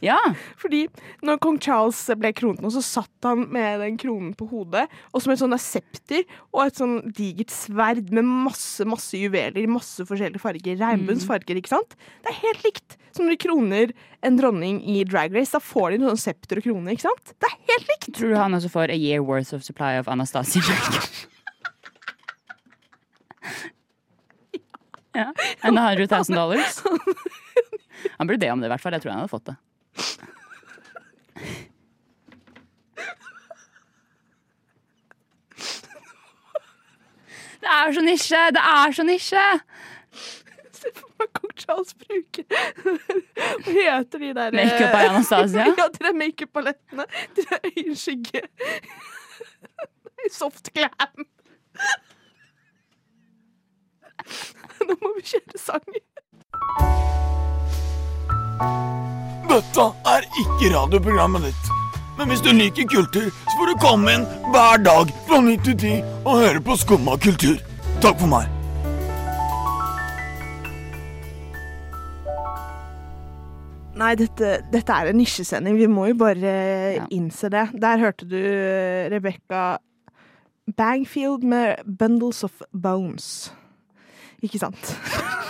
[0.03, 0.19] Ja.
[0.59, 0.81] Fordi
[1.23, 5.23] når kong Charles ble kronet nå, så satt han med den kronen på hodet, og
[5.23, 10.03] som et sånn septer og et sånn digert sverd med masse masse juveler i masse
[10.09, 10.75] forskjellige farger.
[10.81, 11.95] Regnbuens farger, ikke sant?
[12.23, 13.91] Det er helt likt som når de kroner
[14.25, 15.53] en dronning i Drag Race.
[15.53, 17.25] Da får de noen sånn septer og krone, ikke sant?
[17.37, 18.09] Det er helt likt!
[18.17, 20.61] Tror du han også får a year worth of supply of Anastasia?
[25.13, 25.29] ja.
[25.61, 26.83] And 100 000 dollars.
[28.17, 28.93] Han burde be om det, i hvert fall.
[28.97, 29.55] Jeg tror han hadde fått det.
[37.63, 38.37] Det er så nisje!
[38.55, 39.45] Det er så nisje!
[40.73, 42.43] Se for meg kong Charles bruker
[43.63, 45.67] Hva heter de der eh, Makeup av Anastasia?
[45.79, 47.05] Ja, de der makeup-palettene.
[47.37, 48.41] De der øyenskygge
[50.31, 51.25] Soft glam.
[54.87, 55.83] Nå må vi kjøre sang.
[59.53, 61.67] Dette er ikke radioprogrammet ditt.
[62.17, 65.75] Men hvis du liker kultur, så får du komme inn hver dag fra 9 til
[65.77, 65.91] 10
[66.23, 67.59] og høre på Skumma kultur.
[68.01, 68.49] Takk for meg.
[74.01, 75.77] Nei, dette, dette er en nisjesending.
[75.77, 76.57] Vi må jo bare
[77.13, 77.67] innse det.
[77.77, 79.65] Der hørte du Rebekka Rebecca
[80.77, 83.53] Bangfield med 'Bundles of Bones'.
[84.41, 84.97] Ikke sant?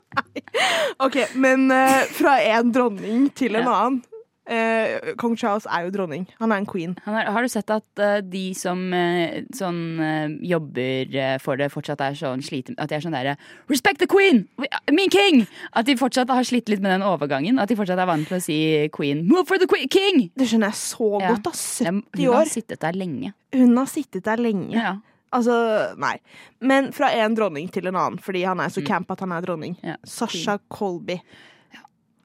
[1.04, 4.02] OK, men eh, fra en dronning til en annen.
[4.46, 6.22] Eh, Kong Charles er jo dronning.
[6.38, 6.92] Han er en queen.
[7.02, 11.58] Han er, har du sett at eh, de som eh, sånn, eh, jobber eh, for
[11.58, 13.34] det, fortsatt er sånn slite At de er sånn derre
[13.72, 14.44] Respect the queen!
[14.62, 15.42] We- Min king!
[15.74, 17.58] At de fortsatt har slitt litt med den overgangen.
[17.58, 18.60] At de fortsatt er vant til å si
[18.94, 19.24] queen.
[19.26, 20.28] Move for the queen, king!
[20.38, 21.32] Det skjønner jeg så Ja.
[21.34, 21.42] godt.
[21.50, 22.54] da, 70 Hun har år.
[22.54, 23.34] sittet der lenge.
[23.58, 24.70] Hun har sittet der lenge.
[24.78, 24.94] Ja.
[25.34, 26.16] Altså, nei.
[26.60, 28.86] Men fra en dronning til en annen, fordi han er så Mm.
[28.86, 29.76] camp at han er dronning.
[29.82, 31.18] Ja, Sasha Colby.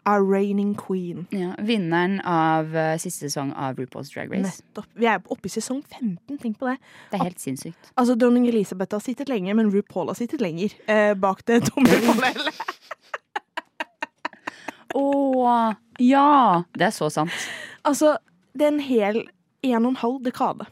[0.05, 1.27] Our reigning queen.
[1.31, 4.41] Ja, vinneren av uh, siste sesong av RuPaul's Drag Race.
[4.63, 4.87] Nettopp.
[4.97, 6.77] Vi er oppe i sesong 15, tenk på det.
[7.11, 7.91] Det er helt sinnssykt.
[7.97, 12.53] Altså, Dronning Elisabeth har sittet lenger, men RuPaul har sittet lenger eh, bak det dommerpanelet.
[14.97, 15.05] Å
[16.01, 16.63] ja!
[16.75, 17.31] Det er så sant.
[17.87, 18.17] altså,
[18.57, 19.21] det er en hel
[19.63, 20.65] en og en halv dekade.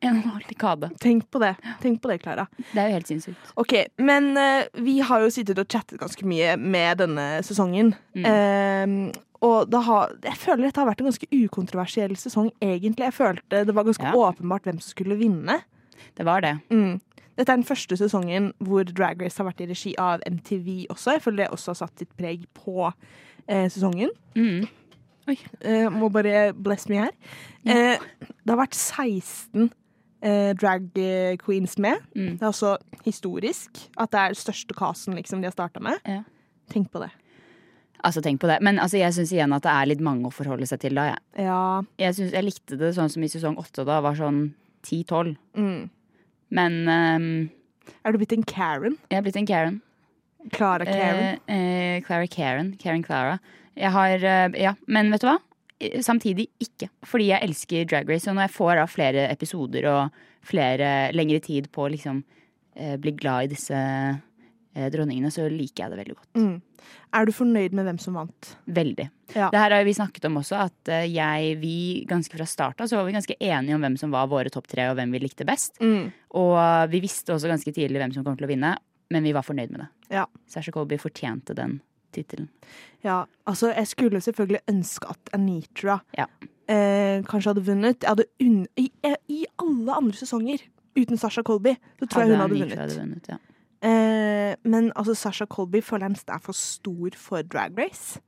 [0.00, 0.90] En dekade.
[1.02, 2.44] Tenk på det, Tenk på det, Klara.
[2.70, 3.48] Det er jo helt sinnssykt.
[3.58, 7.94] Ok, men uh, vi har jo sittet og chattet ganske mye med denne sesongen.
[8.14, 8.28] Mm.
[8.28, 13.08] Uh, og det har, jeg føler dette har vært en ganske ukontroversiell sesong, egentlig.
[13.08, 14.14] Jeg følte det var ganske Ja.
[14.14, 15.60] åpenbart hvem som skulle vinne.
[16.18, 16.56] Det var det.
[16.70, 17.00] Mm.
[17.38, 21.12] Dette er den første sesongen hvor Drag Race har vært i regi av MTV også.
[21.14, 22.88] Jeg føler det også har satt sitt preg på
[23.46, 24.10] eh, sesongen.
[24.34, 24.66] Mm.
[25.28, 27.12] Eh, må bare bless me her.
[27.68, 29.70] Eh, det har vært 16
[30.22, 32.00] eh, drag eh, queens med.
[32.16, 32.36] Mm.
[32.38, 35.98] Det er også historisk at det er den største casen liksom, de har starta med.
[36.08, 36.22] Ja.
[36.72, 37.10] Tenk på det.
[38.04, 38.60] Altså, tenk på det.
[38.62, 41.08] Men altså, jeg syns igjen at det er litt mange å forholde seg til da.
[41.10, 41.82] Jeg, Ja.
[41.98, 44.52] jeg, synes, jeg likte det sånn som i sesong åtte da, var sånn
[44.86, 45.34] 10-12.
[45.58, 45.90] Mm.
[46.54, 47.50] Men um,
[48.06, 48.96] Er du blitt en Karen?
[49.10, 49.80] jeg er blitt en Karen.
[50.54, 51.40] Clara Karen?
[51.50, 52.70] Eh, eh, Clara Karen.
[52.78, 53.38] Karen Clara.
[53.76, 55.38] Jeg har eh, Ja, men vet du hva?
[55.80, 56.90] Eh, Samtidig ikke.
[57.06, 61.40] Fordi jeg elsker Drag Race, og når jeg får da flere episoder og flere lengre
[61.44, 62.22] tid på å liksom
[62.76, 66.40] eh, bli glad i disse eh, dronningene, så liker jeg det veldig godt.
[66.40, 66.56] Mm.
[67.18, 68.50] Er du fornøyd med hvem som vant?
[68.64, 69.08] Veldig.
[69.34, 69.48] Ja.
[69.52, 71.76] Det her har vi snakket om også, at eh, jeg, vi
[72.08, 74.88] ganske fra starten så var vi ganske enige om hvem som var våre topp tre,
[74.90, 75.80] og hvem vi likte best.
[75.84, 76.10] Mm.
[76.38, 76.56] Og
[76.92, 78.76] vi visste også ganske tidlig hvem som kom til å vinne,
[79.12, 79.90] men vi var fornøyd med det.
[80.20, 80.26] Ja.
[80.50, 81.78] Sasha Colby fortjente den
[82.14, 82.48] tittelen.
[83.04, 86.26] Ja, altså jeg skulle selvfølgelig ønske at Anitra Ja.
[86.68, 88.02] eh, kanskje hadde vunnet.
[88.02, 88.90] Jeg hadde unn I,
[89.28, 90.64] I alle andre sesonger
[90.98, 92.78] uten Sasha Colby, så tror jeg hun hadde vunnet.
[92.78, 93.38] hadde vunnet ja.
[93.82, 98.20] Eh, men altså, Sasha Colby føler jeg er for stor for Drag Race.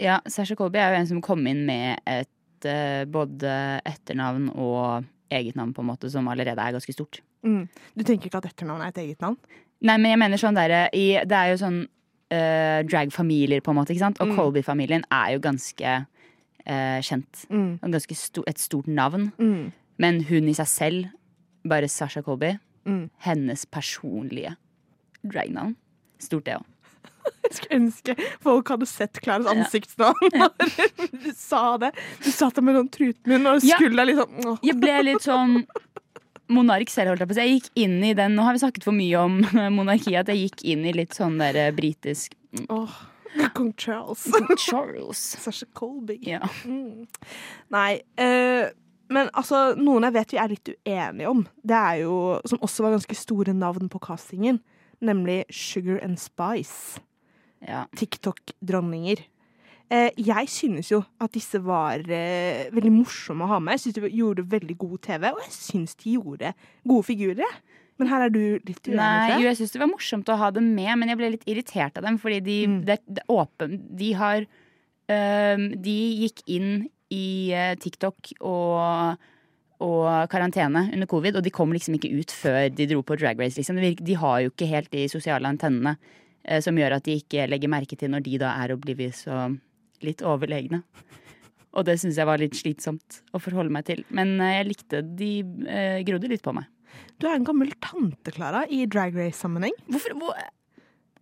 [0.00, 3.52] Ja, Sasha Colby er jo en som kom inn med et eh, både
[3.86, 7.20] etternavn og eget navn, på en måte, som allerede er ganske stort.
[7.46, 7.68] Mm.
[7.94, 9.38] Du tenker ikke at etternavn er et eget navn?
[9.86, 11.82] Nei, men jeg mener sånn derre Det er jo sånn
[12.30, 14.20] eh, drag-familier, på en måte, ikke sant?
[14.20, 14.36] Og Mm.
[14.36, 16.06] Colby-familien er jo ganske
[16.68, 17.44] uh, kjent.
[17.50, 17.78] Mm.
[17.92, 19.28] Ganske sto et stort navn.
[19.38, 19.72] Mm.
[19.98, 21.04] Men hun i seg selv,
[21.68, 23.10] bare Sasha Colby, Mm.
[23.18, 24.56] hennes personlige
[25.26, 25.76] dragnavn.
[26.20, 26.64] Stort, det òg.
[27.46, 30.12] Jeg skulle ønske folk hadde sett Klares ansikt nå
[31.24, 31.90] du sa det.
[32.22, 33.74] Du satt der med sånn trutmunn og Ja.
[33.76, 34.58] skulle deg liksom åh.
[34.62, 35.66] Jeg ble litt sånn
[36.52, 37.44] monark selv, holdt jeg på å si.
[37.44, 39.40] Jeg gikk inn i den Nå har vi snakket for mye om
[39.78, 42.36] monarkiet at jeg gikk inn i litt sånn der eh, britisk
[42.72, 42.96] Åh,
[43.56, 44.24] Kong Charles.
[44.66, 45.20] Charles.
[45.44, 46.18] Sasha Colby.
[46.24, 46.42] Ja.
[46.64, 47.06] Mm.
[47.74, 48.72] Nei, Uh,
[49.12, 52.14] men altså, noen jeg vet vi er litt uenige om, det er jo,
[52.48, 54.58] som også var ganske store navn på castingen,
[55.04, 57.02] nemlig Sugar and Spice.
[57.62, 57.84] Ja.
[57.96, 59.22] TikTok-dronninger.
[59.86, 63.76] Eh, jeg synes jo at disse var eh, veldig morsomme å ha med.
[63.76, 67.60] Jeg synes de gjorde veldig god TV, og jeg synes de gjorde gode figurer.
[67.96, 69.56] Men her er du litt uenig, Nei, jo, jeg.
[69.56, 72.04] synes syns det var morsomt å ha dem med, men jeg ble litt irritert av
[72.04, 75.96] dem, fordi de, det, det er åpen, de har øh, De
[76.26, 76.74] gikk inn
[77.14, 79.22] i eh, TikTok og,
[79.86, 83.38] og karantene under covid, og de kom liksom ikke ut før de dro på Drag
[83.40, 83.56] Race.
[83.56, 83.78] Liksom.
[83.78, 85.94] De har jo ikke helt de sosiale antennene
[86.62, 89.56] som gjør at de ikke legger merke til når de da er oblivious og
[90.04, 90.82] litt overlegne.
[91.76, 94.02] Og det syns jeg var litt slitsomt å forholde meg til.
[94.16, 95.32] Men eh, jeg likte de
[95.68, 96.68] eh, grodde litt på meg.
[97.20, 99.74] Du er en gammel tante, Klara, i Drag Race-sammenheng.
[99.90, 100.38] Hvorfor hvor,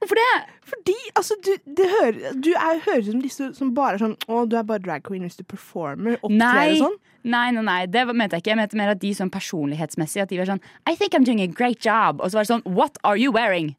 [0.05, 0.55] Hvorfor det?
[0.63, 4.17] Fordi altså, du, det hører, du er, høres ut som disse som bare er sånn
[4.29, 6.99] Å, du er bare drag queen hvis du performer, opptrer og sånn.
[7.25, 8.53] Nei, nei, nei, det mente jeg ikke.
[8.53, 11.41] Jeg mente mer at de sånn personlighetsmessig At de var sånn I think I'm doing
[11.41, 12.21] a great job.
[12.21, 13.73] Og så var det sånn What are you wearing?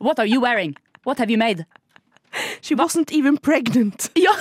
[0.00, 0.72] What are you wearing?
[1.04, 1.66] What have you made?
[2.62, 4.10] She wasn't even pregnant.
[4.26, 4.32] Ja!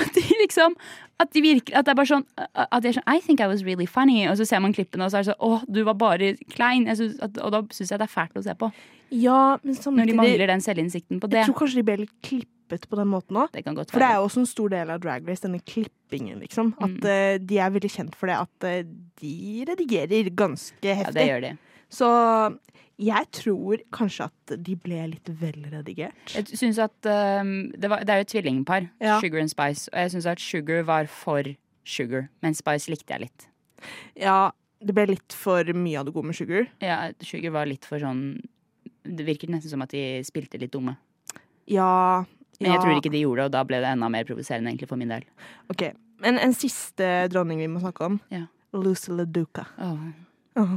[0.00, 0.74] At de liksom
[1.20, 3.48] At de virker At det er bare sånn At de er sånn I think I
[3.50, 4.22] was really funny.
[4.30, 6.88] Og så ser man klippene, og så er det sånn Å, du var bare klein.
[6.96, 8.70] Synes at, og da syns jeg det er fælt å se på.
[9.12, 11.42] Ja, men Når de mangler den selvinnsikten på det.
[11.42, 13.50] Jeg tror kanskje de ble litt klippet på den måten òg.
[13.52, 15.60] Det kan godt For det er jo også en stor del av Drag Race, denne
[15.68, 16.70] klippingen, liksom.
[16.80, 17.04] At Mm.
[17.04, 18.38] uh, de er veldig kjent for det.
[18.40, 18.88] At uh,
[19.20, 19.34] de
[19.68, 21.12] redigerer ganske heftig.
[21.12, 21.52] Ja, det gjør de.
[21.92, 22.08] Så
[23.02, 26.34] jeg tror kanskje at de ble litt vel redigert.
[26.36, 29.18] Jeg syns at um, det, var, det er jo et tvillingpar, Ja.
[29.20, 29.88] Sugar and Spice.
[29.92, 31.48] Og jeg syns at Sugar var for
[31.84, 33.46] Sugar, men Spice likte jeg litt.
[34.16, 34.52] Ja,
[34.82, 36.68] det ble litt for mye av det gode med Sugar.
[36.84, 38.38] Ja, Sugar var litt for sånn
[39.02, 40.94] Det virket nesten som at de spilte litt dumme.
[41.66, 42.22] Ja,
[42.60, 44.88] Men jeg tror ikke de gjorde det, og da ble det enda mer provoserende egentlig
[44.90, 45.24] for min del.
[45.72, 45.88] Ok,
[46.22, 48.20] Men en siste dronning vi må snakke om.
[48.30, 48.44] Ja.
[48.72, 49.66] Lucy LaDuca.
[49.82, 50.04] Åh.
[50.62, 50.76] Åh.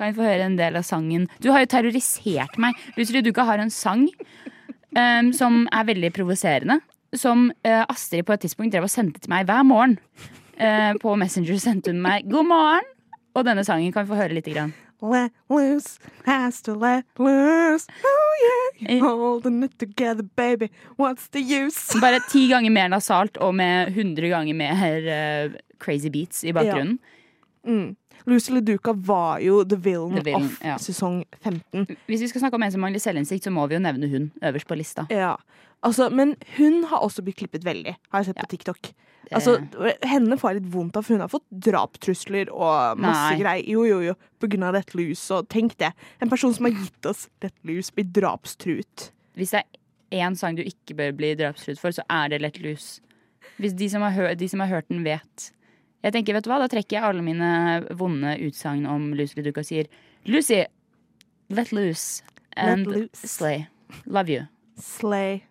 [0.00, 1.26] Kan vi få høre en del av sangen?
[1.44, 2.78] Du har jo terrorisert meg.
[2.96, 4.06] Lucy Duka har en sang
[4.96, 6.78] um, som er veldig provoserende.
[7.12, 9.98] Som uh, Astrid på et tidspunkt drev og sendte til meg hver morgen.
[10.56, 12.88] Uh, på Messenger sendte hun meg 'God morgen'.
[13.36, 14.48] Og denne sangen kan vi få høre litt.
[14.48, 14.72] Grann.
[15.04, 17.84] Let loose, has to let loose.
[18.00, 20.70] Oh yeah, holding it together, baby.
[20.96, 22.00] What's the use?
[22.00, 26.98] Bare ti ganger mer nasalt og med 100 ganger mer uh, crazy beats i bakgrunnen.
[27.68, 27.96] Mm.
[28.28, 30.76] Lucy LeDuca var jo the villain, The villain, of ja.
[30.82, 31.86] sesong 15.
[32.08, 34.30] Hvis vi skal snakke om en som mangler selvinnsikt, så må vi jo nevne hun
[34.42, 35.06] øverst på lista.
[35.10, 35.36] Ja.
[35.86, 38.92] Altså, men hun har også blitt klippet veldig, har jeg sett på TikTok.
[39.30, 39.56] Altså,
[40.08, 43.62] henne får jeg litt vondt av, for hun har fått drapstrusler og masse greier.
[43.70, 45.28] Jo, jo, jo, på grunn av Let Loose.
[45.36, 45.92] Og tenk det.
[46.20, 49.10] En person som har gitt oss Let Loose, blir drapstruet.
[49.38, 52.58] Hvis det er én sang du ikke bør bli drapstruet for, så er det Let
[52.64, 52.98] Loose.
[53.60, 55.50] Hvis de som, har de som har hørt den, vet.
[56.02, 57.50] Jeg tenker, vet du hva, Da trekker jeg alle mine
[57.98, 59.90] vonde utsagn om Lucy Luduka og sier
[60.26, 60.62] Lucy,
[61.50, 62.22] let loose
[62.56, 63.28] and Let loose.
[63.28, 63.66] slay.
[64.06, 64.46] Love you.
[64.80, 65.42] Slay.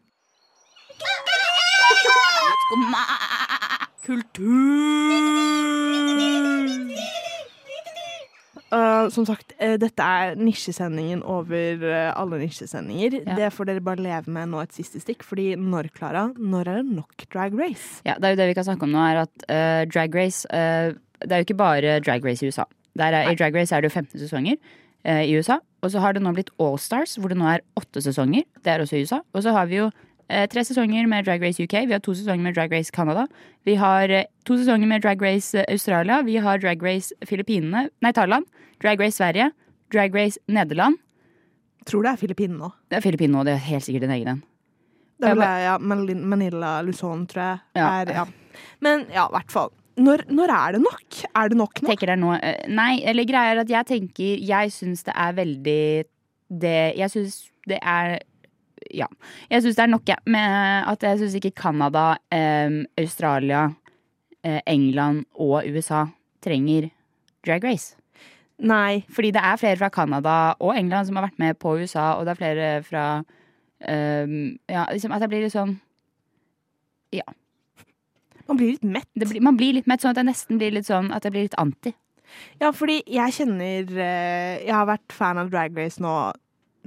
[8.70, 13.20] Uh, som sagt, uh, dette er nisjesendingen over uh, alle nisjesendinger.
[13.24, 13.38] Ja.
[13.40, 15.26] Det får dere bare leve med nå et siste stikk.
[15.26, 18.02] Fordi når, Klara, når er det nok Drag Race?
[18.08, 20.48] Ja, det er jo det vi kan snakke om nå, er at eh, Drag Race
[20.54, 22.66] eh, Det er jo ikke bare Drag Race i USA.
[22.98, 24.56] Der er, I Drag Race er det jo 15 sesonger
[25.04, 25.60] eh, i USA.
[25.82, 28.46] Og så har det nå blitt All Stars, hvor det nå er åtte sesonger.
[28.64, 29.22] Det er også i USA.
[29.34, 30.09] Og så har vi jo eh,
[30.52, 31.74] tre sesonger med Drag Race UK.
[31.90, 33.26] Vi har to sesonger med Drag Race Canada.
[33.66, 36.22] Vi har eh, to sesonger med Drag Race eh, Australia.
[36.22, 38.46] Vi har Drag Race Filippinene Nei, Thailand.
[38.82, 39.52] Drag Race Sverige.
[39.94, 41.00] Drag Race Nederland.
[41.90, 42.70] Tror det er Filippinene nå.
[42.90, 44.46] Det er Filippinene nå, det er helt sikkert en egen en.
[45.20, 47.60] Det er vel ja, Manila Luzon, tror jeg.
[47.76, 47.90] Ja.
[48.00, 48.26] Er, ja.
[48.86, 49.74] Men ja, i hvert fall.
[50.00, 51.20] Når, når er det nok?
[51.36, 51.90] Er det nok nå?
[51.90, 55.34] tenker det nå eh, Nei, eller greia er at jeg tenker Jeg syns det er
[55.36, 55.82] veldig
[56.64, 57.36] det Jeg syns
[57.68, 58.22] det er
[58.94, 59.08] Ja.
[59.50, 60.24] Jeg syns det er nok, jeg.
[60.26, 63.70] Med at jeg syns ikke Canada, eh, Australia,
[64.44, 66.06] eh, England og USA
[66.44, 66.90] trenger
[67.46, 67.96] Drag Race.
[68.60, 69.06] Nei.
[69.10, 72.26] Fordi det er flere fra Canada og England som har vært med på USA, og
[72.26, 73.06] det er flere fra
[73.80, 74.28] eh,
[74.68, 75.78] Ja, liksom at jeg blir litt sånn
[77.16, 77.26] Ja.
[78.50, 79.08] Man blir litt mett.
[79.16, 81.36] Det blir, man blir litt mett, sånn at jeg nesten blir litt sånn at jeg
[81.36, 81.94] blir litt anti.
[82.62, 86.14] Ja, fordi jeg kjenner eh, Jeg har vært fan av Drag Race nå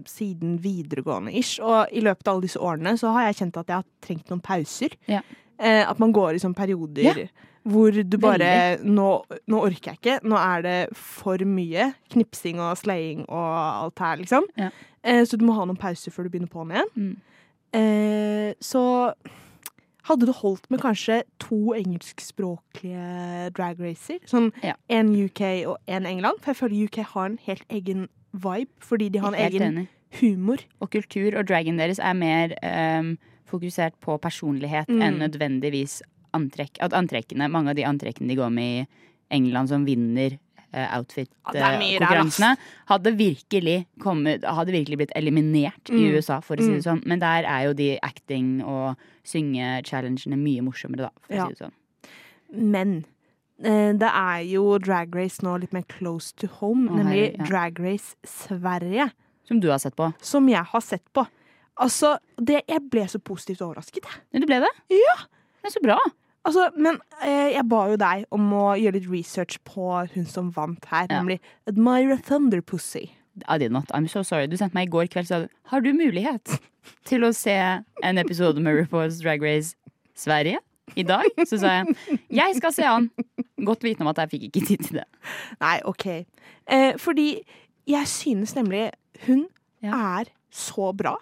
[0.08, 1.58] siden videregående ish.
[1.62, 4.30] Og i løpet av alle disse årene så har jeg kjent at jeg har trengt
[4.32, 4.96] noen pauser.
[5.10, 5.20] Ja.
[5.58, 7.28] Eh, at man går i sånne perioder
[7.62, 9.08] hvor du bare nå,
[9.46, 10.16] nå orker jeg ikke.
[10.26, 13.52] Nå er det for mye knipsing og slaying og
[13.86, 14.48] alt her, liksom.
[14.58, 14.70] Ja.
[15.04, 16.90] Eh, så du må ha noen pauser før du begynner på'n igjen.
[16.96, 17.14] Mm.
[17.78, 18.82] Eh, så
[20.08, 24.18] hadde det holdt med kanskje to engelskspråklige drag racer.
[24.26, 24.74] Sånn Ja.
[24.88, 26.40] en UK og en England.
[26.40, 29.88] For jeg føler UK har en helt egen vibe, fordi de har en egen enig.
[30.20, 30.58] humor.
[30.80, 35.02] Og kultur og dragen deres er mer um, fokusert på personlighet Mm.
[35.02, 36.00] enn nødvendigvis
[36.34, 36.78] antrekk.
[36.80, 38.86] At antrekkene, mange av de antrekkene de går med i
[39.30, 40.38] England som vinner
[40.74, 46.14] uh, outfit-konkurransene, uh, ræl, hadde virkelig kommet Hadde virkelig blitt eliminert i Mm.
[46.16, 47.00] USA, for å si det Mm.
[47.00, 47.06] sånn.
[47.06, 51.44] Men der er jo de acting- og synge-challengene mye morsommere, da, for Ja.
[51.44, 51.72] å si det sånn.
[52.54, 53.08] Men eh,
[53.62, 57.46] det er jo drag race nå litt mer close to home, oh, nemlig hei, ja.
[57.50, 59.10] Drag Race Sverige.
[59.48, 60.08] Som du har sett på.
[60.22, 61.24] Som jeg har sett på.
[61.82, 64.42] Altså, det, jeg ble så positivt overrasket, jeg.
[64.42, 64.70] Du ble det?
[64.92, 65.14] Ja!
[65.62, 65.96] Det er så bra.
[66.44, 70.50] Altså, men eh, jeg ba jo deg om å gjøre litt research på hun som
[70.56, 71.20] vant her, Ja.
[71.20, 71.38] nemlig
[71.70, 73.04] Admira Thunderpussy.
[73.48, 73.86] I did not.
[73.94, 74.46] I'm so sorry.
[74.50, 76.58] Du sendte meg i går kveld, sa du Har du mulighet
[77.08, 77.54] til å se
[78.02, 79.72] en episode med RuPaul's Drag Race
[80.18, 80.58] Sverige
[80.98, 81.24] i dag?
[81.48, 81.94] Så sa jeg
[82.28, 83.06] jeg skal se han.
[83.64, 85.06] Godt vitende om at jeg fikk ikke tid til det.
[85.62, 86.06] Nei, OK.
[86.66, 87.28] Eh, fordi
[87.90, 88.88] jeg synes nemlig
[89.26, 89.46] hun
[89.82, 91.16] er så bra.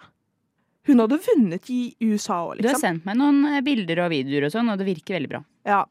[0.89, 2.81] Hun hadde vunnet i USA òg, Du har liksom.
[2.81, 5.41] sendt meg noen eh, bilder og videoer og sånn, og det virker veldig bra.
[5.69, 5.83] Ja.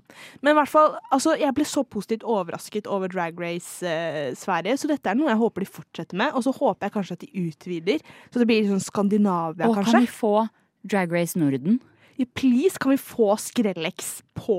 [0.43, 4.75] Men i hvert fall, altså, jeg ble så positivt overrasket over Drag Race eh, Sverige,
[4.83, 6.35] så dette er noe jeg håper de fortsetter med.
[6.35, 8.03] Og så håper jeg kanskje at de utvider,
[8.35, 9.95] så det blir sånn Skandinavia, Og kanskje.
[9.95, 10.35] kan vi få
[10.91, 11.79] Drag Race Norden?
[12.19, 14.59] Ja, please, kan vi få Skrellex på,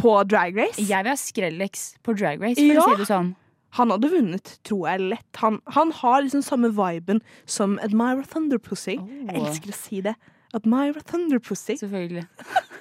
[0.00, 0.80] på Drag Race?
[0.82, 2.80] Jeg vil ha Skrellex på Drag Race, for Ja.
[2.86, 3.34] å si det sånn.
[3.78, 5.36] Han hadde vunnet, tror jeg, lett.
[5.44, 8.96] Han, han har liksom samme viben som Admira Thunderpussy.
[8.98, 10.16] Jeg elsker å si det.
[10.56, 11.76] Admira Thunderpussy.
[11.78, 12.24] Selvfølgelig.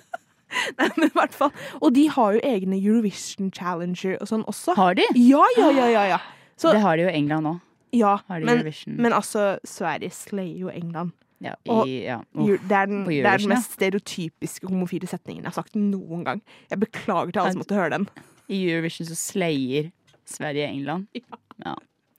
[0.80, 1.52] Nei, men i hvert fall.
[1.78, 4.74] Og de har jo egne Eurovision Challenger og sånn også.
[4.80, 5.06] Har de?
[5.22, 6.20] Ja, ja, ja, ja, ja.
[6.58, 7.60] Så, det har de jo i England òg.
[7.96, 8.66] ja men,
[8.98, 11.14] men altså, Sverige slayer jo England.
[11.40, 12.18] Ja, Og ja.
[12.36, 16.26] Uff, det, er den, det er den mest stereotypiske homofile setningen jeg har sagt noen
[16.28, 16.42] gang.
[16.72, 18.08] Jeg beklager til alle som måtte høre den.
[18.52, 19.92] I Eurovision så slayer
[20.28, 21.08] Sverige England.
[21.60, 21.74] Ja.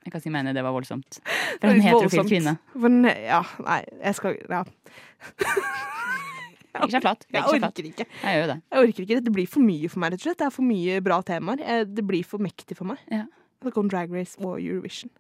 [0.05, 1.17] Jeg kan si mener det var voldsomt.
[1.61, 2.53] For en heterofil kvinne.
[2.75, 4.63] For en, ja, nei, jeg skal Ja.
[6.71, 7.25] Legger seg flatt.
[7.35, 8.07] Jeg orker ikke.
[8.23, 8.57] Jeg det.
[8.71, 9.21] Jeg orker ikke.
[9.27, 10.39] Det blir for mye for meg, rett og slett.
[10.41, 11.63] Det er for mye bra temaer.
[11.65, 13.01] Eh, Det blir for mektig for meg.
[13.11, 13.25] Ja.
[13.61, 15.11] Snakke kom Drag Race og Eurovision.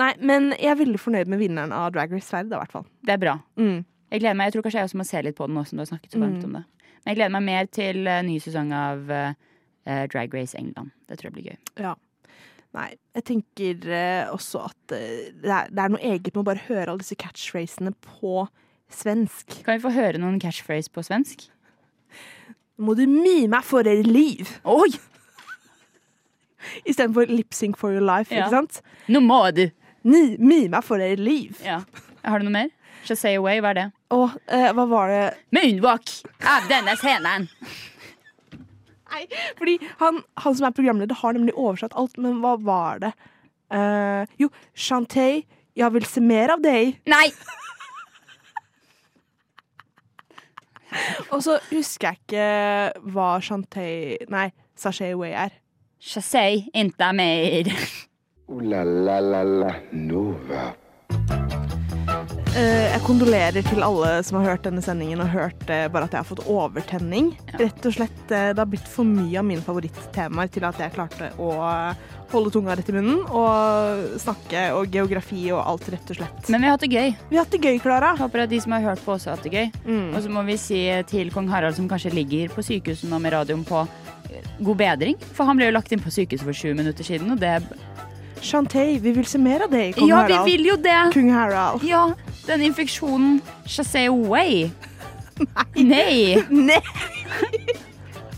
[0.00, 2.72] Nei, men jeg er veldig fornøyd med vinneren av Drag Race Sverige, da, i hvert
[2.78, 2.86] fall.
[3.04, 3.34] Det er bra.
[3.60, 3.80] Mm.
[4.10, 5.78] Jeg gleder meg, jeg tror kanskje jeg også må se litt på den nå som
[5.78, 6.44] du har snakket så varmt Mm.
[6.48, 6.64] om det.
[7.00, 10.90] Men jeg gleder meg mer til uh, ny sesong av uh, Drag Race England.
[11.08, 11.58] Det tror jeg blir gøy.
[11.84, 11.94] Ja.
[12.76, 16.66] Nei, jeg tenker uh, også at det, er, det er noe eget med å bare
[16.68, 18.44] høre alle disse catchphrasene på
[18.90, 19.60] svensk.
[19.66, 21.48] Kan vi få høre noen catchphrase på svensk?
[22.80, 24.48] Må du mime for ditt liv!
[24.64, 24.88] Oi!
[26.88, 28.44] Istedenfor lip sync for your life, Ja.
[28.46, 28.82] ikke sant?
[29.08, 29.68] Nå må du!
[30.02, 31.58] Ni, mime for ditt liv.
[31.64, 31.82] Ja.
[32.24, 32.70] Har du noe mer?
[33.08, 33.86] Just say away, hva er det?
[34.12, 35.22] Åh, eh, hva var det
[35.56, 36.10] Moonwalk
[36.44, 37.48] av denne scenen!
[39.10, 39.24] Nei,
[39.58, 43.10] fordi han, han som er programleder, har nemlig oversatt alt, men hva var det?
[43.74, 45.40] Eh, jo, Shantay,
[45.78, 46.92] jeg vil se mer av deg.
[47.10, 47.26] Nei!
[51.30, 55.52] Og så husker jeg ikke hva Shantay Nei, Sashay Away er.
[56.02, 57.72] Say inte mer.
[58.48, 60.72] Ooh la la la la Nova.
[62.50, 66.16] Uh, jeg kondolerer til alle som har hørt denne sendingen og hørt uh, bare at
[66.16, 67.28] jeg har fått overtenning.
[67.60, 70.96] Rett og slett, uh, Det har blitt for mye av mine favorittemaer til at jeg
[70.96, 76.14] klarte å eh, holde tunga rett i munnen og snakke og geografi og alt, rett
[76.14, 76.48] og slett.
[76.48, 77.16] Men vi har hatt det gøy.
[77.28, 78.14] Vi har hatt det gøy, Klara.
[78.18, 79.68] Håper at de som har hørt på, også har hatt det gøy.
[79.84, 80.08] Mm.
[80.14, 80.80] Og så må vi si
[81.12, 84.19] til kong Harald, som kanskje ligger på sykehuset nå med radioen på, eh,
[84.60, 85.18] god bedring.
[85.36, 87.58] For han ble jo lagt inn på sykehuset for sju minutter siden, og det
[88.40, 90.32] Shantay, vi vil se mer av deg, kong Ja, Harald.
[90.32, 90.98] Ja, vi vil jo det!
[91.12, 91.82] Kong Harald.
[91.84, 92.06] Ja,
[92.46, 94.70] den infeksjonen Chassé away.
[95.76, 96.40] Nei.
[96.48, 96.80] Nei!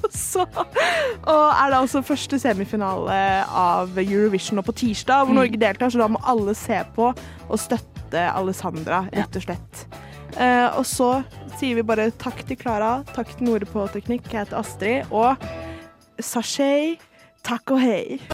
[0.11, 3.15] Så og er det altså første semifinale
[3.47, 5.39] av Eurovision nå på tirsdag, hvor Mm.
[5.39, 9.85] Norge deltar, så da må alle se på og støtte Alessandra, rett og slett.
[10.35, 11.11] Uh, og så
[11.61, 15.37] sier vi bare takk til Klara, takk til Nore på teknikk, jeg heter Astrid, og
[16.23, 16.97] sashay,
[17.43, 18.23] takk og hei.